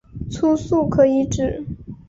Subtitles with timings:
[0.31, 1.63] 初速可以指